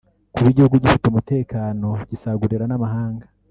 [0.33, 3.25] kuba igihugu gifite umutekano gisagurira n’amahanga